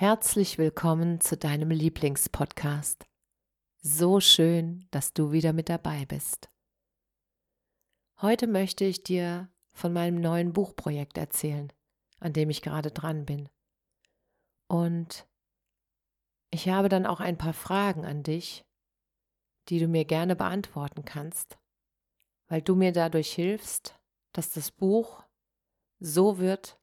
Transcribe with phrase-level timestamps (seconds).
[0.00, 3.06] Herzlich willkommen zu deinem Lieblingspodcast.
[3.82, 6.48] So schön, dass du wieder mit dabei bist.
[8.22, 11.70] Heute möchte ich dir von meinem neuen Buchprojekt erzählen,
[12.18, 13.50] an dem ich gerade dran bin.
[14.68, 15.28] Und
[16.50, 18.64] ich habe dann auch ein paar Fragen an dich,
[19.68, 21.58] die du mir gerne beantworten kannst,
[22.48, 24.00] weil du mir dadurch hilfst,
[24.32, 25.22] dass das Buch
[25.98, 26.80] so wird,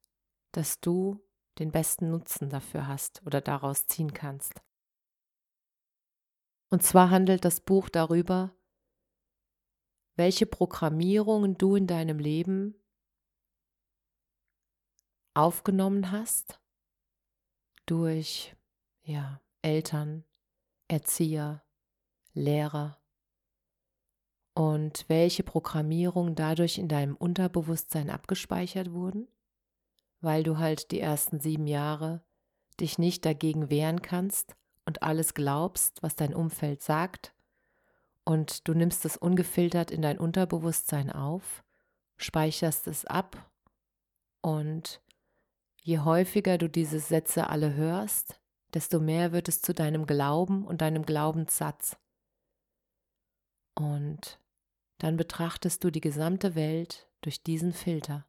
[0.52, 1.27] dass du
[1.60, 4.62] den besten Nutzen dafür hast oder daraus ziehen kannst.
[6.70, 8.54] Und zwar handelt das Buch darüber,
[10.16, 12.76] welche Programmierungen du in deinem Leben
[15.34, 16.60] aufgenommen hast
[17.86, 18.56] durch
[19.04, 20.26] ja, Eltern,
[20.88, 21.64] Erzieher,
[22.34, 23.00] Lehrer
[24.56, 29.28] und welche Programmierungen dadurch in deinem Unterbewusstsein abgespeichert wurden
[30.22, 32.22] weil du halt die ersten sieben Jahre
[32.80, 37.34] dich nicht dagegen wehren kannst und alles glaubst, was dein Umfeld sagt,
[38.24, 41.64] und du nimmst es ungefiltert in dein Unterbewusstsein auf,
[42.18, 43.50] speicherst es ab
[44.42, 45.02] und
[45.82, 48.42] je häufiger du diese Sätze alle hörst,
[48.74, 51.96] desto mehr wird es zu deinem Glauben und deinem Glaubenssatz.
[53.76, 54.42] Und
[54.98, 58.26] dann betrachtest du die gesamte Welt durch diesen Filter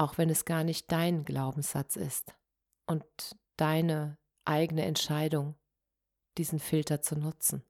[0.00, 2.34] auch wenn es gar nicht dein Glaubenssatz ist
[2.86, 3.04] und
[3.56, 4.16] deine
[4.46, 5.56] eigene Entscheidung,
[6.38, 7.62] diesen Filter zu nutzen.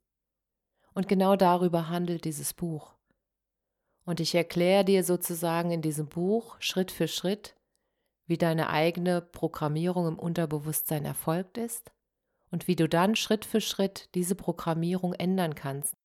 [0.94, 2.94] Und genau darüber handelt dieses Buch.
[4.04, 7.56] Und ich erkläre dir sozusagen in diesem Buch Schritt für Schritt,
[8.26, 11.90] wie deine eigene Programmierung im Unterbewusstsein erfolgt ist
[12.52, 15.96] und wie du dann Schritt für Schritt diese Programmierung ändern kannst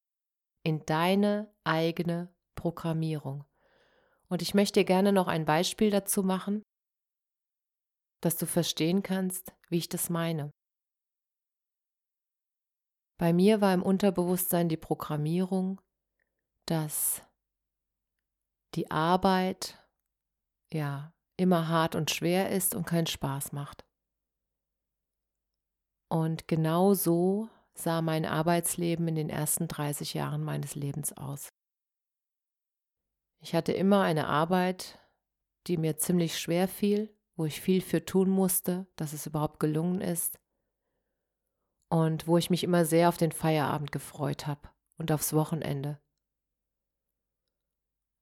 [0.64, 3.46] in deine eigene Programmierung.
[4.28, 6.63] Und ich möchte dir gerne noch ein Beispiel dazu machen,
[8.22, 10.52] dass du verstehen kannst, wie ich das meine.
[13.18, 15.80] Bei mir war im Unterbewusstsein die Programmierung,
[16.66, 17.22] dass
[18.74, 19.80] die Arbeit
[20.72, 23.85] ja immer hart und schwer ist und keinen Spaß macht.
[26.09, 31.50] Und genau so sah mein Arbeitsleben in den ersten 30 Jahren meines Lebens aus.
[33.40, 35.00] Ich hatte immer eine Arbeit,
[35.68, 40.01] die mir ziemlich schwer fiel, wo ich viel für tun musste, dass es überhaupt gelungen
[40.01, 40.40] ist
[41.90, 46.00] und wo ich mich immer sehr auf den Feierabend gefreut habe und aufs Wochenende.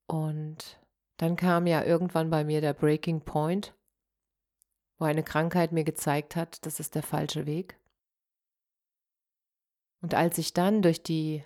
[0.08, 0.80] Und
[1.18, 3.76] dann kam ja irgendwann bei mir der Breaking Point,
[5.00, 7.80] wo eine Krankheit mir gezeigt hat, das ist der falsche Weg.
[10.02, 11.46] Und als ich dann durch die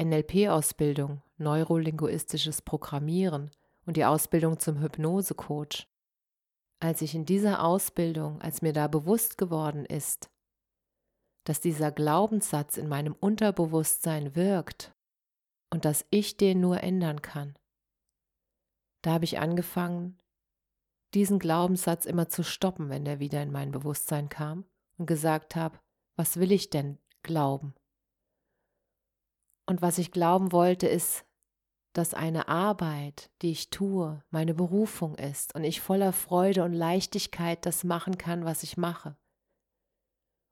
[0.00, 3.50] NLP-Ausbildung, neurolinguistisches Programmieren
[3.86, 5.88] und die Ausbildung zum Hypnosecoach.
[6.80, 10.30] Als ich in dieser Ausbildung, als mir da bewusst geworden ist,
[11.44, 14.94] dass dieser Glaubenssatz in meinem Unterbewusstsein wirkt
[15.70, 17.58] und dass ich den nur ändern kann,
[19.02, 20.18] da habe ich angefangen,
[21.12, 24.64] diesen Glaubenssatz immer zu stoppen, wenn der wieder in mein Bewusstsein kam
[24.96, 25.78] und gesagt habe,
[26.16, 27.74] was will ich denn glauben?
[29.66, 31.24] Und was ich glauben wollte, ist,
[31.94, 37.64] dass eine Arbeit, die ich tue, meine Berufung ist und ich voller Freude und Leichtigkeit
[37.64, 39.16] das machen kann, was ich mache.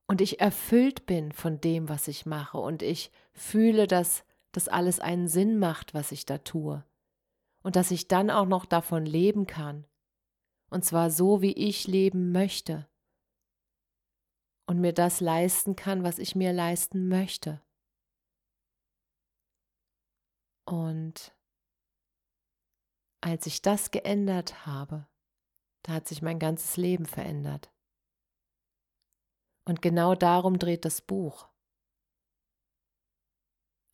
[0.07, 5.01] Und ich erfüllt bin von dem, was ich mache und ich fühle, dass das alles
[5.01, 6.85] einen Sinn macht, was ich da tue.
[7.63, 9.87] Und dass ich dann auch noch davon leben kann.
[10.71, 12.89] Und zwar so, wie ich leben möchte.
[14.67, 17.61] Und mir das leisten kann, was ich mir leisten möchte.
[20.65, 21.35] Und
[23.21, 25.07] als ich das geändert habe,
[25.83, 27.73] da hat sich mein ganzes Leben verändert.
[29.65, 31.49] Und genau darum dreht das Buch.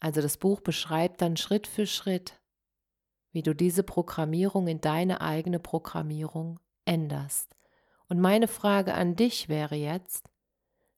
[0.01, 2.41] Also das Buch beschreibt dann Schritt für Schritt,
[3.33, 7.55] wie du diese Programmierung in deine eigene Programmierung änderst.
[8.09, 10.31] Und meine Frage an dich wäre jetzt,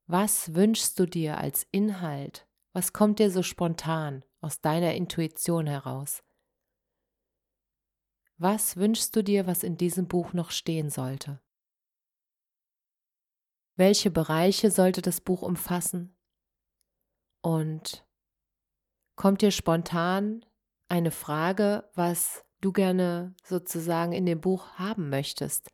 [0.06, 2.49] Was wünschst du dir als Inhalt?
[2.73, 6.22] Was kommt dir so spontan aus deiner Intuition heraus?
[8.37, 11.40] Was wünschst du dir, was in diesem Buch noch stehen sollte?
[13.76, 16.16] Welche Bereiche sollte das Buch umfassen?
[17.42, 18.06] Und
[19.16, 20.44] kommt dir spontan
[20.88, 25.70] eine Frage, was du gerne sozusagen in dem Buch haben möchtest?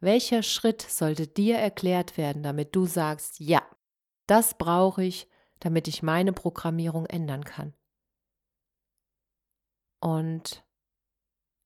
[0.00, 3.62] Welcher Schritt sollte dir erklärt werden, damit du sagst, ja,
[4.26, 5.28] das brauche ich,
[5.66, 7.74] damit ich meine Programmierung ändern kann?
[10.00, 10.64] Und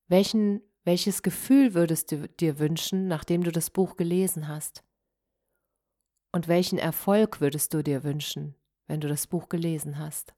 [0.08, 4.82] welchen, welches Gefühl würdest du dir wünschen, nachdem du das Buch gelesen hast?
[6.32, 8.54] Und welchen Erfolg würdest du dir wünschen,
[8.86, 10.34] wenn du das Buch gelesen hast?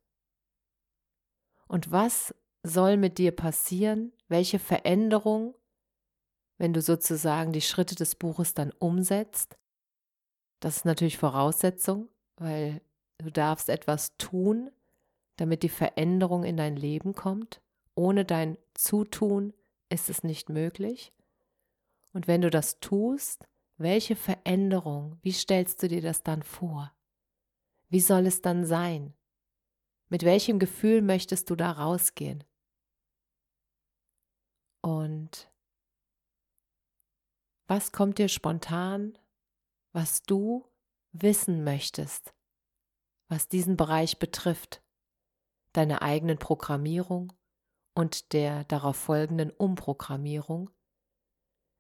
[1.69, 4.13] Und was soll mit dir passieren?
[4.27, 5.55] Welche Veränderung,
[6.59, 9.57] wenn du sozusagen die Schritte des Buches dann umsetzt?
[10.59, 12.83] Das ist natürlich Voraussetzung, weil
[13.19, 14.71] du darfst etwas tun,
[15.37, 17.61] damit die Veränderung in dein Leben kommt.
[17.95, 19.53] Ohne dein Zutun
[19.89, 21.13] ist es nicht möglich.
[22.13, 26.93] Und wenn du das tust, welche Veränderung, wie stellst du dir das dann vor?
[27.89, 29.15] Wie soll es dann sein?
[30.09, 32.45] Mit welchem Gefühl möchtest du da rausgehen?
[34.83, 35.51] Und
[37.67, 39.17] was kommt dir spontan,
[39.93, 40.67] was du
[41.13, 42.35] wissen möchtest,
[43.33, 44.83] was diesen Bereich betrifft,
[45.73, 47.33] deine eigenen Programmierung,
[47.95, 50.71] und der darauf folgenden Umprogrammierung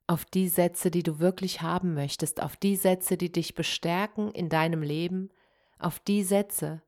[0.07, 4.49] auf die Sätze, die du wirklich haben möchtest, auf die Sätze, die dich bestärken in
[4.49, 5.31] deinem Leben,
[5.79, 6.83] auf die Sätze,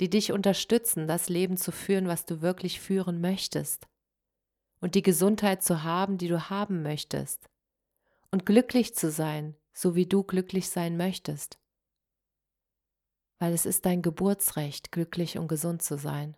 [0.00, 3.88] die dich unterstützen, das Leben zu führen, was du wirklich führen möchtest
[4.80, 7.48] und die Gesundheit zu haben, die du haben möchtest
[8.30, 11.58] und glücklich zu sein, so wie du glücklich sein möchtest.
[13.38, 16.36] Weil es ist dein Geburtsrecht, glücklich und gesund zu sein.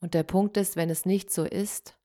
[0.00, 1.98] Und der Punkt ist, wenn es nicht so ist,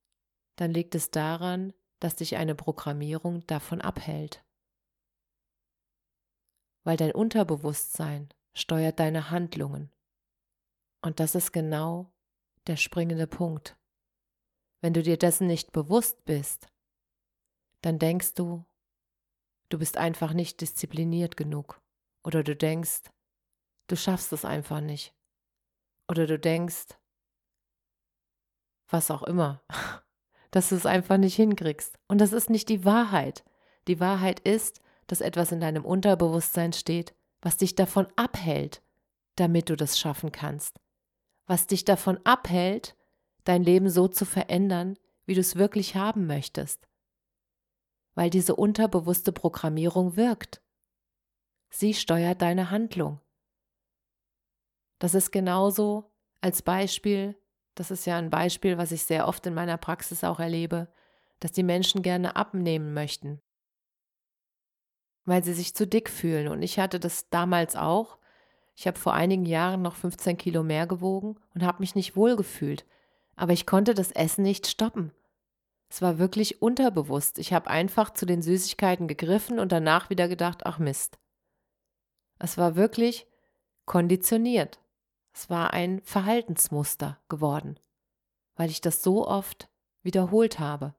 [0.57, 4.44] dann liegt es daran, dass dich eine Programmierung davon abhält.
[6.83, 9.91] Weil dein Unterbewusstsein steuert deine Handlungen.
[11.01, 12.12] Und das ist genau
[12.67, 13.77] der springende Punkt.
[14.81, 16.67] Wenn du dir dessen nicht bewusst bist,
[17.81, 18.65] dann denkst du,
[19.69, 21.81] du bist einfach nicht diszipliniert genug.
[22.25, 23.01] Oder du denkst,
[23.88, 25.13] du schaffst es einfach nicht.
[26.10, 26.88] Oder du denkst,
[28.89, 29.62] was auch immer,
[30.51, 31.98] dass du es einfach nicht hinkriegst.
[32.07, 33.44] Und das ist nicht die Wahrheit.
[33.88, 38.81] Die Wahrheit ist, dass etwas in deinem Unterbewusstsein steht, was dich davon abhält,
[39.36, 40.80] damit du das schaffen kannst.
[41.45, 42.95] Was dich davon abhält,
[43.44, 46.88] dein Leben so zu verändern, wie du es wirklich haben möchtest.
[48.16, 50.64] Weil diese unterbewusste Programmierung wirkt.
[51.77, 53.19] Sie steuert deine Handlung.
[54.98, 57.36] Das ist genauso als Beispiel,
[57.74, 60.88] das ist ja ein Beispiel, was ich sehr oft in meiner Praxis auch erlebe,
[61.42, 63.42] dass die Menschen gerne abnehmen möchten,
[65.25, 66.48] weil sie sich zu dick fühlen.
[66.48, 68.19] Und ich hatte das damals auch.
[68.74, 72.38] Ich habe vor einigen Jahren noch 15 Kilo mehr gewogen und habe mich nicht wohl
[72.38, 72.86] gefühlt.
[73.36, 75.12] Aber ich konnte das Essen nicht stoppen.
[75.89, 77.38] Es war wirklich unterbewusst.
[77.38, 81.20] Ich habe einfach zu den Süßigkeiten gegriffen und danach wieder gedacht, ach Mist.
[82.39, 83.27] Es war wirklich
[83.86, 84.80] konditioniert.
[85.34, 87.80] Es war ein Verhaltensmuster geworden,
[88.56, 89.70] weil ich das so oft
[90.01, 90.96] wiederholt habe.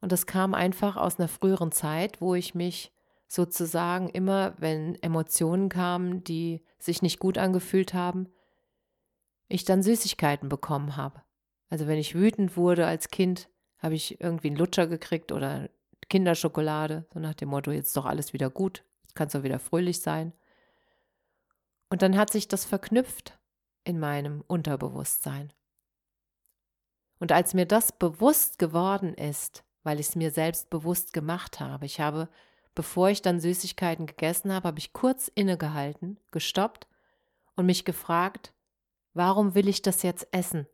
[0.00, 2.92] Und das kam einfach aus einer früheren Zeit, wo ich mich
[3.28, 8.28] sozusagen immer, wenn Emotionen kamen, die sich nicht gut angefühlt haben,
[9.48, 11.22] ich dann Süßigkeiten bekommen habe.
[11.70, 13.48] Also wenn ich wütend wurde als Kind,
[13.78, 15.70] habe ich irgendwie einen Lutscher gekriegt oder
[16.10, 20.32] Kinderschokolade, so nach dem Motto, jetzt doch alles wieder gut, kannst du wieder fröhlich sein.
[21.90, 23.38] Und dann hat sich das verknüpft
[23.84, 25.52] in meinem Unterbewusstsein.
[27.18, 31.86] Und als mir das bewusst geworden ist, weil ich es mir selbst bewusst gemacht habe,
[31.86, 32.28] ich habe,
[32.74, 36.86] bevor ich dann Süßigkeiten gegessen habe, habe ich kurz innegehalten, gestoppt
[37.54, 38.54] und mich gefragt,
[39.14, 40.66] warum will ich das jetzt essen?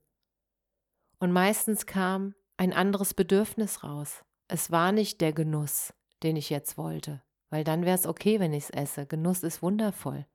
[1.18, 4.24] Und meistens kam ein anderes Bedürfnis raus.
[4.46, 5.92] Es war nicht der Genuss,
[6.22, 9.06] den ich jetzt wollte, weil dann wäre es okay, wenn ich es esse.
[9.06, 10.26] Genuss ist wundervoll.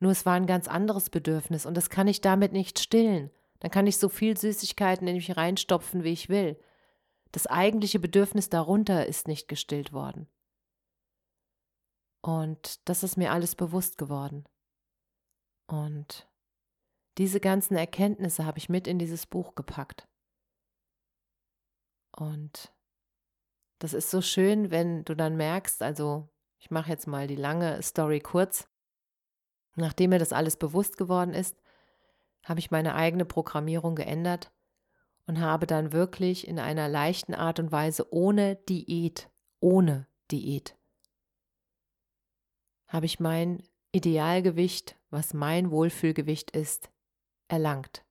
[0.00, 3.30] Nur es war ein ganz anderes Bedürfnis und das kann ich damit nicht stillen.
[3.60, 6.58] Dann kann ich so viel Süßigkeiten in mich reinstopfen, wie ich will.
[7.30, 10.26] Das eigentliche Bedürfnis darunter ist nicht gestillt worden.
[12.20, 14.44] Und das ist mir alles bewusst geworden.
[15.66, 16.28] Und
[17.18, 20.08] diese ganzen Erkenntnisse habe ich mit in dieses Buch gepackt.
[22.16, 22.72] Und
[23.82, 26.28] das ist so schön, wenn du dann merkst, also
[26.60, 28.68] Ich mache jetzt mal die lange Story kurz.
[29.74, 31.60] Nachdem mir das alles bewusst geworden ist,
[32.44, 34.52] habe ich meine eigene Programmierung geändert
[35.26, 40.76] und habe dann wirklich in einer leichten Art und Weise ohne Diät, ohne Diät,
[42.86, 46.92] habe ich mein Idealgewicht, was mein Wohlfühlgewicht ist,
[47.48, 48.04] erlangt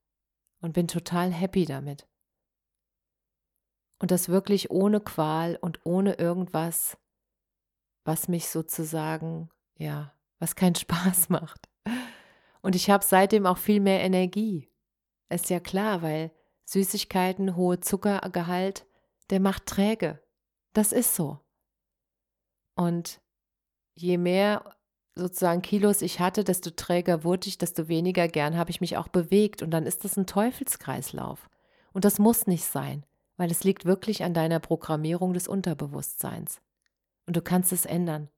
[0.60, 2.11] und bin total happy damit.
[4.01, 6.98] Und das wirklich ohne Qual und ohne irgendwas,
[8.03, 11.70] was mich sozusagen, ja, was keinen Spaß macht.
[12.63, 14.72] Und ich habe seitdem auch viel mehr Energie.
[15.29, 16.31] Ist ja klar, weil
[16.65, 18.88] Süßigkeiten, hohe Zuckergehalt,
[19.29, 20.20] der macht träge.
[20.74, 21.39] Das ist so.
[22.75, 23.22] Und
[23.93, 24.75] je mehr
[25.13, 29.10] sozusagen Kilos ich hatte, desto träger wurde ich, desto weniger gern habe ich mich auch
[29.10, 29.62] bewegt.
[29.62, 31.51] Und dann ist das ein Teufelskreislauf.
[31.93, 33.05] Und das muss nicht sein,
[33.41, 36.62] weil es liegt wirklich an deiner Programmierung des Unterbewusstseins.
[37.25, 38.29] Und du kannst es ändern.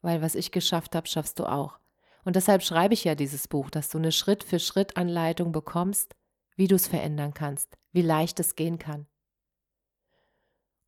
[0.00, 1.80] Weil was ich geschafft habe, schaffst du auch.
[2.24, 6.14] Und deshalb schreibe ich ja dieses Buch, dass du eine Schritt-für-Schritt-Anleitung bekommst,
[6.54, 9.08] wie du es verändern kannst, wie leicht es gehen kann.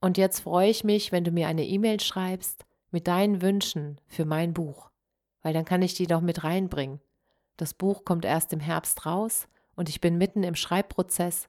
[0.00, 4.26] Und jetzt freue ich mich, wenn du mir eine E-Mail schreibst mit deinen Wünschen für
[4.26, 4.92] mein Buch,
[5.42, 7.00] weil dann kann ich die doch mit reinbringen.
[7.56, 11.48] Das Buch kommt erst im Herbst raus und ich bin mitten im Schreibprozess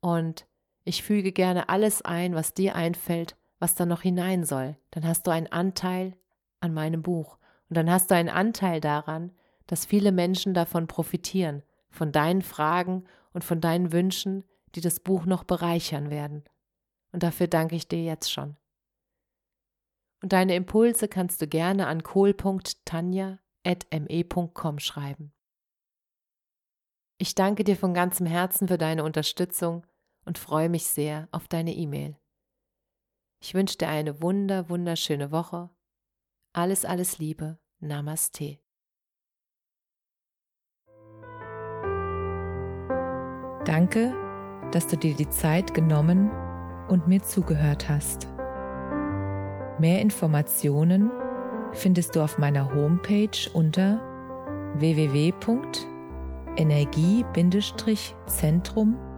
[0.00, 0.46] und
[0.90, 4.76] ich füge gerne alles ein, was dir einfällt, was da noch hinein soll.
[4.90, 6.16] Dann hast du einen Anteil
[6.58, 9.30] an meinem Buch und dann hast du einen Anteil daran,
[9.68, 14.42] dass viele Menschen davon profitieren, von deinen Fragen und von deinen Wünschen,
[14.74, 16.42] die das Buch noch bereichern werden.
[17.12, 18.56] Und dafür danke ich dir jetzt schon.
[20.22, 25.32] Und deine Impulse kannst du gerne an kohl.tanja.me.com schreiben.
[27.18, 29.84] Ich danke dir von ganzem Herzen für deine Unterstützung
[30.24, 32.16] und freue mich sehr auf deine E-Mail.
[33.40, 35.70] Ich wünsche dir eine wunder, wunderschöne Woche.
[36.52, 37.58] Alles, alles Liebe.
[37.80, 38.58] Namaste.
[43.64, 44.14] Danke,
[44.72, 46.30] dass du dir die Zeit genommen
[46.88, 48.26] und mir zugehört hast.
[49.78, 51.10] Mehr Informationen
[51.72, 54.00] findest du auf meiner Homepage unter